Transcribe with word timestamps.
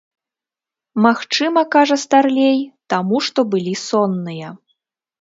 Магчыма, 1.07 1.61
кажа 1.77 1.97
старлей, 2.05 2.59
таму 2.95 3.23
што 3.29 3.39
былі 3.55 3.73
сонныя. 3.89 4.47